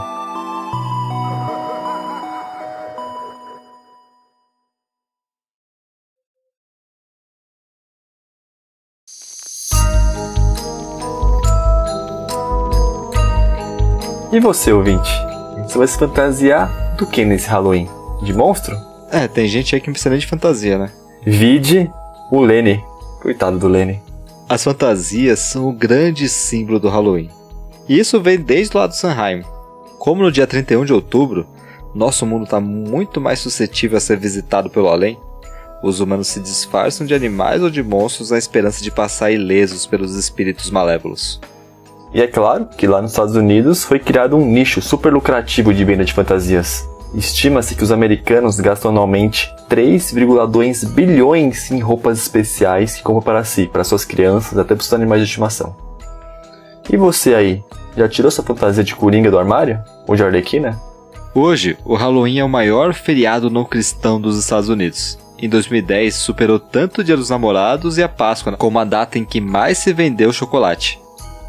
E 14.31 14.39
você, 14.39 14.71
ouvinte? 14.71 15.09
você 15.63 15.77
vai 15.79 15.87
se 15.87 15.97
fantasiar 15.97 16.95
do 16.97 17.07
que 17.07 17.25
nesse 17.25 17.49
Halloween? 17.49 17.89
De 18.21 18.31
monstro? 18.31 18.75
É, 19.11 19.27
tem 19.27 19.47
gente 19.47 19.73
aí 19.73 19.81
que 19.81 19.87
não 19.87 19.93
precisa 19.93 20.11
nem 20.11 20.19
de 20.19 20.27
fantasia, 20.27 20.77
né? 20.77 20.91
Vide 21.25 21.91
o 22.31 22.41
Lenny. 22.41 22.79
Coitado 23.23 23.57
do 23.57 23.67
Lenny. 23.67 23.99
As 24.49 24.63
fantasias 24.63 25.37
são 25.37 25.69
o 25.69 25.71
grande 25.71 26.27
símbolo 26.27 26.79
do 26.79 26.89
Halloween. 26.89 27.29
E 27.87 27.99
isso 27.99 28.19
vem 28.19 28.41
desde 28.41 28.75
lá 28.75 28.87
do 28.87 28.95
Sanheim. 28.95 29.43
Como 29.99 30.23
no 30.23 30.31
dia 30.31 30.47
31 30.47 30.85
de 30.85 30.91
outubro, 30.91 31.45
nosso 31.93 32.25
mundo 32.25 32.45
está 32.45 32.59
muito 32.59 33.21
mais 33.21 33.37
suscetível 33.37 33.97
a 33.97 34.01
ser 34.01 34.17
visitado 34.17 34.67
pelo 34.67 34.87
além, 34.87 35.19
os 35.83 35.99
humanos 35.99 36.29
se 36.29 36.39
disfarçam 36.39 37.05
de 37.05 37.13
animais 37.13 37.61
ou 37.61 37.69
de 37.69 37.83
monstros 37.83 38.31
na 38.31 38.39
esperança 38.39 38.83
de 38.83 38.89
passar 38.89 39.29
ilesos 39.29 39.85
pelos 39.85 40.15
espíritos 40.15 40.71
malévolos. 40.71 41.39
E 42.11 42.19
é 42.19 42.25
claro 42.25 42.65
que 42.65 42.87
lá 42.87 43.03
nos 43.03 43.11
Estados 43.11 43.35
Unidos 43.35 43.83
foi 43.83 43.99
criado 43.99 44.35
um 44.35 44.45
nicho 44.45 44.81
super 44.81 45.13
lucrativo 45.13 45.71
de 45.71 45.85
venda 45.85 46.03
de 46.03 46.11
fantasias. 46.11 46.89
Estima-se 47.13 47.75
que 47.75 47.83
os 47.83 47.91
americanos 47.91 48.59
gastam 48.59 48.91
anualmente 48.91 49.51
3,2 49.69 50.87
bilhões 50.89 51.71
em 51.71 51.79
roupas 51.79 52.19
especiais 52.19 52.95
que 52.95 53.03
compram 53.03 53.23
para 53.23 53.43
si, 53.43 53.67
para 53.67 53.83
suas 53.83 54.05
crianças, 54.05 54.57
até 54.57 54.75
para 54.75 54.81
os 54.81 54.93
animais 54.93 55.21
de 55.21 55.27
estimação. 55.27 55.75
E 56.91 56.95
você 56.97 57.33
aí, 57.33 57.63
já 57.97 58.07
tirou 58.07 58.29
sua 58.29 58.43
fantasia 58.43 58.83
de 58.83 58.95
coringa 58.95 59.31
do 59.31 59.39
armário? 59.39 59.79
Ou 60.07 60.15
de 60.15 60.23
arlequina? 60.23 60.79
Hoje, 61.33 61.77
o 61.85 61.95
Halloween 61.95 62.39
é 62.39 62.43
o 62.43 62.49
maior 62.49 62.93
feriado 62.93 63.49
não 63.49 63.65
cristão 63.65 64.19
dos 64.19 64.37
Estados 64.37 64.69
Unidos. 64.69 65.17
Em 65.37 65.47
2010, 65.47 66.15
superou 66.15 66.59
tanto 66.59 67.01
o 67.01 67.03
Dia 67.03 67.15
dos 67.15 67.29
Namorados 67.29 67.97
e 67.97 68.03
a 68.03 68.09
Páscoa 68.09 68.57
como 68.57 68.77
a 68.77 68.83
data 68.83 69.17
em 69.17 69.25
que 69.25 69.39
mais 69.39 69.77
se 69.77 69.93
vendeu 69.93 70.33
chocolate. 70.33 70.99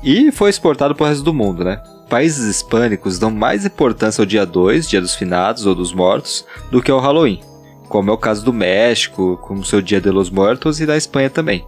E 0.02 0.30
foi 0.30 0.48
exportado 0.48 0.94
para 0.94 1.04
o 1.04 1.08
resto 1.08 1.24
do 1.24 1.34
mundo, 1.34 1.64
né? 1.64 1.82
Países 2.10 2.44
hispânicos 2.44 3.20
dão 3.20 3.30
mais 3.30 3.64
importância 3.64 4.20
ao 4.20 4.26
dia 4.26 4.44
2, 4.44 4.88
Dia 4.88 5.00
dos 5.00 5.14
Finados 5.14 5.64
ou 5.64 5.76
dos 5.76 5.92
Mortos, 5.92 6.44
do 6.68 6.82
que 6.82 6.90
ao 6.90 6.98
Halloween, 6.98 7.40
como 7.88 8.10
é 8.10 8.12
o 8.12 8.18
caso 8.18 8.44
do 8.44 8.52
México, 8.52 9.38
com 9.40 9.62
seu 9.62 9.80
Dia 9.80 10.00
de 10.00 10.10
los 10.10 10.28
Muertos 10.28 10.80
e 10.80 10.86
da 10.86 10.96
Espanha 10.96 11.30
também. 11.30 11.64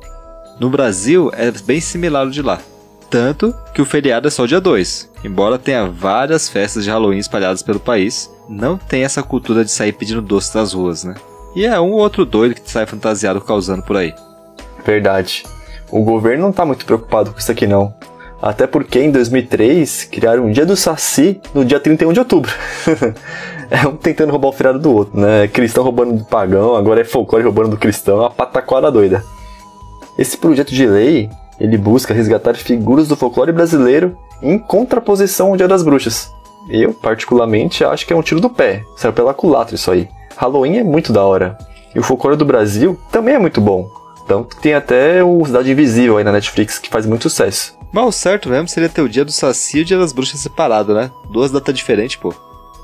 No 0.59 0.69
Brasil 0.69 1.31
é 1.33 1.49
bem 1.53 1.81
similar 1.81 2.23
ao 2.25 2.31
de 2.31 2.43
lá, 2.43 2.61
tanto 3.09 3.55
que 3.73 3.81
o 3.81 3.85
feriado 3.85 4.27
é 4.27 4.33
só 4.33 4.43
o 4.43 4.49
dia 4.49 4.61
2. 4.61 5.11
Embora 5.23 5.61
tenha 5.61 5.87
várias 5.87 6.49
festas 6.49 6.83
de 6.83 6.91
Halloween 6.91 7.19
espalhadas 7.19 7.63
pelo 7.63 7.79
país, 7.79 8.29
não 8.49 8.77
tem 8.77 9.05
essa 9.05 9.23
cultura 9.23 9.65
de 9.65 9.71
sair 9.71 9.93
pedindo 9.93 10.21
doce 10.21 10.57
nas 10.57 10.73
ruas, 10.73 11.05
né? 11.05 11.15
E 11.55 11.65
é 11.65 11.81
um 11.81 11.93
ou 11.93 12.01
outro 12.01 12.27
doido 12.27 12.57
que 12.57 12.69
sai 12.69 12.85
fantasiado 12.85 13.41
causando 13.41 13.85
por 13.85 13.97
aí. 13.97 14.13
Verdade. 14.85 15.45
O 15.89 16.03
governo 16.03 16.43
não 16.43 16.53
tá 16.53 16.65
muito 16.65 16.85
preocupado 16.85 17.31
com 17.31 17.39
isso 17.39 17.53
aqui 17.53 17.67
não. 17.67 17.95
Até 18.43 18.67
porque 18.67 18.99
em 18.99 19.13
2003 19.13 20.09
criaram 20.11 20.47
o 20.47 20.53
Dia 20.53 20.67
do 20.67 20.77
Saci 20.77 21.41
no 21.55 21.65
dia 21.65 21.79
31 21.79 22.13
de 22.13 22.19
outubro. 22.19 22.51
é 23.71 23.87
um 23.87 23.97
tentando 23.97 24.33
roubar 24.33 24.49
o 24.49 24.53
feriado 24.53 24.81
do 24.81 24.93
outro, 24.93 25.19
né? 25.19 25.47
Cristão 25.47 25.85
roubando 25.85 26.15
do 26.15 26.25
pagão, 26.25 26.75
agora 26.75 27.01
é 27.01 27.05
folclore 27.05 27.45
roubando 27.45 27.69
do 27.69 27.77
cristão, 27.77 28.17
é 28.17 28.21
uma 28.23 28.31
pataquada 28.31 28.91
doida. 28.91 29.25
Esse 30.19 30.37
projeto 30.37 30.75
de 30.75 30.85
lei, 30.85 31.31
ele 31.61 31.79
busca 31.79 32.13
resgatar 32.13 32.55
figuras 32.55 33.07
do 33.07 33.15
folclore 33.15 33.53
brasileiro 33.53 34.19
em 34.43 34.59
contraposição 34.59 35.51
ao 35.51 35.57
Dia 35.57 35.69
das 35.69 35.85
Bruxas. 35.85 36.29
Eu, 36.69 36.93
particularmente, 36.93 37.85
acho 37.85 38.05
que 38.05 38.13
é 38.13 38.17
um 38.17 38.23
tiro 38.23 38.41
do 38.41 38.51
pé. 38.51 38.83
Saiu 38.97 39.13
pela 39.13 39.33
culatra 39.33 39.77
isso 39.77 39.91
aí. 39.91 40.09
Halloween 40.37 40.79
é 40.79 40.85
muito 40.85 41.13
da 41.13 41.23
hora. 41.25 41.57
E 41.95 41.99
o 42.01 42.03
folclore 42.03 42.37
do 42.37 42.45
Brasil 42.45 42.99
também 43.13 43.35
é 43.37 43.39
muito 43.39 43.61
bom. 43.61 43.89
Então 44.25 44.45
tem 44.61 44.75
até 44.75 45.23
o 45.23 45.45
Cidade 45.45 45.71
Invisível 45.71 46.19
aí 46.19 46.25
na 46.25 46.33
Netflix 46.33 46.79
que 46.79 46.91
faz 46.91 47.07
muito 47.07 47.23
sucesso. 47.23 47.82
Mas 47.93 48.07
o 48.07 48.13
certo 48.13 48.49
mesmo 48.49 48.69
seria 48.69 48.89
ter 48.89 49.03
o 49.03 49.09
dia 49.09 49.25
do 49.25 49.31
Saci 49.31 49.79
e 49.79 49.81
o 49.83 49.85
dia 49.85 49.99
das 49.99 50.13
bruxas 50.13 50.41
separado, 50.41 50.95
né? 50.95 51.11
Duas 51.31 51.51
datas 51.51 51.75
diferentes, 51.75 52.17
pô. 52.17 52.35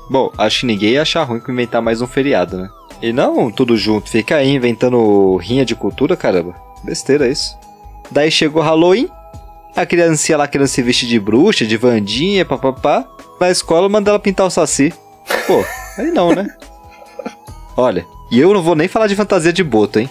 Bom, 0.09 0.31
acho 0.37 0.61
que 0.61 0.65
ninguém 0.67 0.91
ia 0.91 1.01
achar 1.01 1.23
ruim 1.23 1.41
inventar 1.47 1.81
mais 1.81 2.01
um 2.01 2.07
feriado, 2.07 2.57
né? 2.57 2.69
E 3.01 3.11
não 3.11 3.49
tudo 3.51 3.75
junto, 3.75 4.09
fica 4.09 4.35
aí 4.35 4.49
inventando 4.49 5.37
rinha 5.37 5.65
de 5.65 5.75
cultura, 5.75 6.15
caramba. 6.15 6.55
Besteira 6.83 7.27
isso. 7.27 7.57
Daí 8.11 8.29
chegou 8.29 8.61
Halloween, 8.61 9.09
a 9.75 9.85
criancinha 9.85 10.37
lá 10.37 10.47
querendo 10.47 10.67
se 10.67 10.81
vestir 10.81 11.07
de 11.07 11.19
bruxa, 11.19 11.65
de 11.65 11.77
vandinha, 11.77 12.45
papapá. 12.45 13.05
Na 13.39 13.49
escola 13.49 13.87
manda 13.87 14.11
ela 14.11 14.19
pintar 14.19 14.45
o 14.45 14.49
saci. 14.49 14.93
Pô, 15.47 15.63
aí 15.97 16.11
não, 16.11 16.33
né? 16.35 16.47
Olha, 17.77 18.05
e 18.29 18.39
eu 18.39 18.53
não 18.53 18.61
vou 18.61 18.75
nem 18.75 18.87
falar 18.87 19.07
de 19.07 19.15
fantasia 19.15 19.53
de 19.53 19.63
boto, 19.63 19.99
hein? 19.99 20.09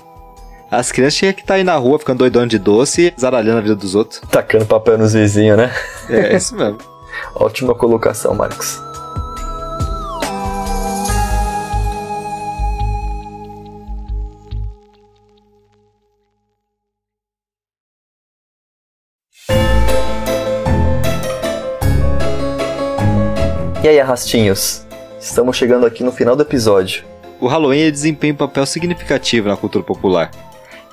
As 0.71 0.93
crianças 0.93 1.15
tinham 1.15 1.33
que 1.33 1.41
estar 1.41 1.55
tá 1.55 1.59
aí 1.59 1.65
na 1.65 1.77
rua 1.77 1.99
ficando 1.99 2.19
doidão 2.19 2.47
de 2.47 2.59
doce 2.59 3.07
e 3.17 3.21
zaralhando 3.21 3.57
a 3.57 3.61
vida 3.63 3.75
dos 3.75 3.95
outros. 3.95 4.21
Tacando 4.31 4.67
papel 4.67 4.99
nos 4.99 5.15
vizinhos, 5.15 5.57
né? 5.57 5.73
É, 6.11 6.37
isso 6.37 6.55
mesmo. 6.55 6.79
Ótima 7.35 7.75
colocação, 7.75 8.35
Marcos. 8.35 8.79
E 23.83 23.89
aí, 23.89 23.99
arrastinhos? 23.99 24.87
Estamos 25.19 25.57
chegando 25.57 25.87
aqui 25.87 26.05
no 26.05 26.13
final 26.13 26.37
do 26.37 26.43
episódio. 26.43 27.05
O 27.41 27.47
Halloween 27.47 27.91
desempenha 27.91 28.35
um 28.35 28.37
papel 28.37 28.67
significativo 28.67 29.49
na 29.49 29.57
cultura 29.57 29.83
popular. 29.83 30.31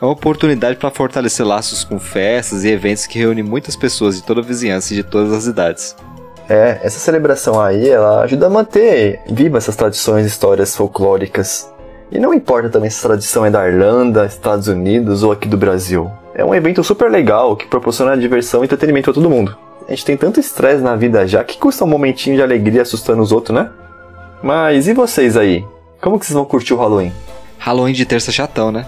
É 0.01 0.05
uma 0.05 0.11
oportunidade 0.11 0.77
para 0.77 0.91
fortalecer 0.91 1.45
laços 1.45 1.83
com 1.83 1.99
festas 1.99 2.63
e 2.63 2.69
eventos 2.69 3.07
que 3.07 3.17
reúnem 3.17 3.43
muitas 3.43 3.75
pessoas 3.75 4.17
de 4.17 4.23
toda 4.23 4.41
a 4.41 4.43
vizinhança 4.43 4.93
e 4.93 4.97
de 4.97 5.03
todas 5.03 5.31
as 5.31 5.45
idades. 5.45 5.95
É, 6.49 6.79
essa 6.83 6.99
celebração 6.99 7.59
aí, 7.59 7.89
ela 7.89 8.21
ajuda 8.21 8.47
a 8.47 8.49
manter 8.49 9.19
viva 9.27 9.57
essas 9.57 9.75
tradições 9.75 10.25
e 10.25 10.27
histórias 10.27 10.75
folclóricas. 10.75 11.71
E 12.11 12.19
não 12.19 12.33
importa 12.33 12.69
também 12.69 12.89
se 12.89 12.99
a 12.99 13.09
tradição 13.09 13.45
é 13.45 13.49
da 13.49 13.67
Irlanda, 13.67 14.25
Estados 14.25 14.67
Unidos 14.67 15.23
ou 15.23 15.31
aqui 15.31 15.47
do 15.47 15.57
Brasil. 15.57 16.11
É 16.35 16.43
um 16.43 16.53
evento 16.53 16.83
super 16.83 17.09
legal 17.09 17.55
que 17.55 17.65
proporciona 17.65 18.17
diversão 18.17 18.61
e 18.61 18.65
entretenimento 18.65 19.09
a 19.09 19.13
todo 19.13 19.29
mundo. 19.29 19.57
A 19.87 19.91
gente 19.91 20.05
tem 20.05 20.17
tanto 20.17 20.39
estresse 20.39 20.83
na 20.83 20.95
vida 20.95 21.25
já 21.25 21.43
que 21.43 21.57
custa 21.57 21.85
um 21.85 21.87
momentinho 21.87 22.35
de 22.35 22.43
alegria 22.43 22.81
assustando 22.81 23.23
os 23.23 23.31
outros, 23.31 23.55
né? 23.55 23.69
Mas 24.43 24.87
e 24.87 24.93
vocês 24.93 25.37
aí? 25.37 25.65
Como 26.01 26.19
que 26.19 26.25
vocês 26.25 26.35
vão 26.35 26.45
curtir 26.45 26.73
o 26.73 26.77
Halloween? 26.77 27.13
Halloween 27.57 27.93
de 27.93 28.05
terça 28.05 28.31
chatão, 28.31 28.71
né? 28.71 28.85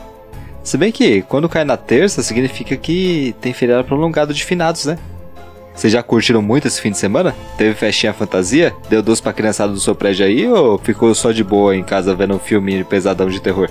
Se 0.68 0.78
bem 0.78 0.92
que 0.92 1.22
quando 1.22 1.48
cai 1.48 1.64
na 1.64 1.78
terça 1.78 2.22
significa 2.22 2.76
que 2.76 3.34
tem 3.40 3.54
feriado 3.54 3.86
prolongado 3.86 4.34
de 4.34 4.44
finados, 4.44 4.84
né? 4.84 4.98
Vocês 5.74 5.94
já 5.94 6.04
curtiram 6.04 6.42
muito 6.42 6.68
esse 6.68 6.82
fim 6.82 6.92
de 6.92 6.98
semana? 6.98 7.34
Teve 7.58 7.74
festinha 7.74 8.12
fantasia? 8.12 8.76
Deu 8.90 9.02
doce 9.02 9.22
pra 9.22 9.32
criançada 9.32 9.72
do 9.72 9.80
seu 9.80 9.96
prédio 9.96 10.26
aí 10.26 10.46
ou 10.46 10.78
ficou 10.78 11.16
só 11.16 11.32
de 11.32 11.42
boa 11.42 11.74
em 11.74 11.84
casa 11.86 12.14
vendo 12.14 12.36
um 12.36 12.40
filme 12.40 12.84
pesadão 12.84 13.30
de 13.30 13.40
terror? 13.40 13.70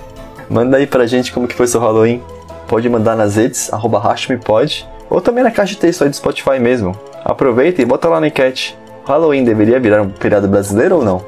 Manda 0.49 0.79
aí 0.79 0.87
pra 0.87 1.07
gente 1.07 1.35
como 1.35 1.47
que 1.47 1.55
foi 1.55 1.67
seu 1.67 1.83
Halloween. 1.83 2.23
Pode 2.67 2.89
mandar 2.89 3.15
nas 3.15 3.37
redes, 3.37 3.71
arroba 3.71 4.01
pode, 4.43 4.89
ou 5.11 5.21
também 5.21 5.45
na 5.45 5.51
caixa 5.51 5.75
de 5.75 5.81
texto 5.81 6.03
aí 6.03 6.09
do 6.09 6.17
Spotify 6.17 6.59
mesmo. 6.59 6.99
Aproveita 7.23 7.83
e 7.83 7.85
bota 7.85 8.09
lá 8.09 8.21
na 8.21 8.29
enquete. 8.29 8.75
Halloween 9.05 9.45
deveria 9.45 9.79
virar 9.79 10.01
um 10.01 10.11
feriado 10.19 10.49
brasileiro 10.49 10.97
ou 10.97 11.05
não? 11.05 11.23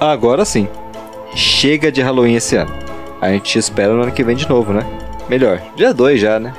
Agora 0.00 0.46
sim. 0.46 0.66
Chega 1.34 1.92
de 1.92 2.00
Halloween 2.00 2.36
esse 2.36 2.56
ano. 2.56 2.95
A 3.26 3.32
gente 3.32 3.58
espera 3.58 3.92
no 3.92 4.02
ano 4.02 4.12
que 4.12 4.22
vem 4.22 4.36
de 4.36 4.48
novo, 4.48 4.72
né? 4.72 4.82
Melhor, 5.28 5.60
dia 5.74 5.92
2 5.92 6.20
já, 6.20 6.38
né? 6.38 6.54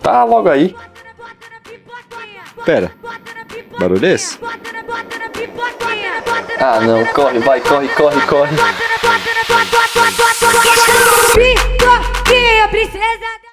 Tá 0.00 0.22
logo 0.22 0.48
aí. 0.48 0.76
Pera, 2.64 2.92
barulho 3.76 4.06
é 4.06 4.12
esse? 4.12 4.38
Ah 6.60 6.80
não, 6.80 7.04
corre, 7.06 7.40
vai, 7.40 7.60
corre, 7.60 7.88
corre, 7.88 8.20
corre. 8.28 8.56
Vitória, 11.34 12.68
princesa 12.70 13.43